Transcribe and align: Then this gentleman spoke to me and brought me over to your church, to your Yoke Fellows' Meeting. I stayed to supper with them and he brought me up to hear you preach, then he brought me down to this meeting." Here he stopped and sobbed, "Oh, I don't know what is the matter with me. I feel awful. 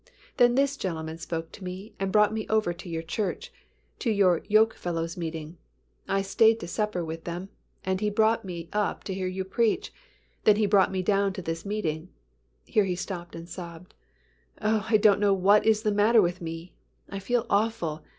Then 0.37 0.55
this 0.55 0.77
gentleman 0.77 1.19
spoke 1.19 1.51
to 1.51 1.63
me 1.63 1.93
and 1.99 2.11
brought 2.11 2.33
me 2.33 2.47
over 2.49 2.73
to 2.73 2.89
your 2.89 3.03
church, 3.03 3.53
to 3.99 4.09
your 4.09 4.41
Yoke 4.47 4.73
Fellows' 4.73 5.15
Meeting. 5.15 5.59
I 6.07 6.23
stayed 6.23 6.59
to 6.61 6.67
supper 6.67 7.05
with 7.05 7.25
them 7.25 7.49
and 7.85 8.01
he 8.01 8.09
brought 8.09 8.43
me 8.43 8.67
up 8.73 9.03
to 9.03 9.13
hear 9.13 9.27
you 9.27 9.45
preach, 9.45 9.93
then 10.43 10.55
he 10.55 10.65
brought 10.65 10.91
me 10.91 11.03
down 11.03 11.33
to 11.33 11.43
this 11.43 11.67
meeting." 11.67 12.09
Here 12.65 12.85
he 12.85 12.95
stopped 12.95 13.35
and 13.35 13.47
sobbed, 13.47 13.93
"Oh, 14.59 14.87
I 14.89 14.97
don't 14.97 15.19
know 15.19 15.35
what 15.35 15.67
is 15.67 15.83
the 15.83 15.91
matter 15.91 16.19
with 16.19 16.41
me. 16.41 16.73
I 17.07 17.19
feel 17.19 17.45
awful. 17.47 18.03